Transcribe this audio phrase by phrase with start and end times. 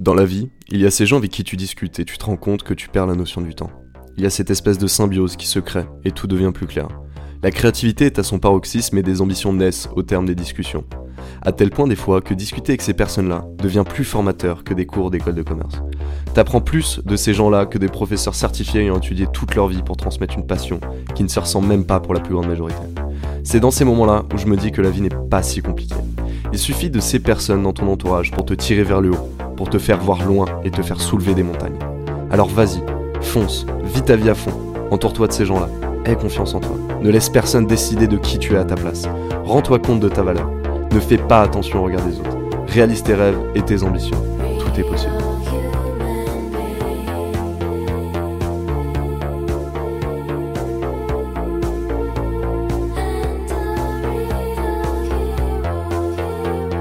[0.00, 2.24] Dans la vie, il y a ces gens avec qui tu discutes et tu te
[2.24, 3.68] rends compte que tu perds la notion du temps.
[4.16, 6.88] Il y a cette espèce de symbiose qui se crée et tout devient plus clair.
[7.42, 10.86] La créativité est à son paroxysme et des ambitions naissent au terme des discussions.
[11.42, 14.86] À tel point des fois que discuter avec ces personnes-là devient plus formateur que des
[14.86, 15.82] cours d'école de commerce.
[16.32, 19.98] T'apprends plus de ces gens-là que des professeurs certifiés ayant étudié toute leur vie pour
[19.98, 20.80] transmettre une passion
[21.14, 22.80] qui ne se ressent même pas pour la plus grande majorité.
[23.44, 25.94] C'est dans ces moments-là où je me dis que la vie n'est pas si compliquée.
[26.54, 29.28] Il suffit de ces personnes dans ton entourage pour te tirer vers le haut,
[29.60, 31.76] pour te faire voir loin et te faire soulever des montagnes.
[32.30, 32.82] Alors vas-y,
[33.20, 34.52] fonce, vis ta vie à fond,
[34.90, 35.68] entoure-toi de ces gens-là,
[36.06, 36.76] aie confiance en toi.
[37.02, 39.06] Ne laisse personne décider de qui tu es à ta place.
[39.44, 40.50] Rends-toi compte de ta valeur.
[40.94, 42.38] Ne fais pas attention au regard des autres.
[42.68, 44.16] Réalise tes rêves et tes ambitions.
[44.60, 45.12] Tout est possible.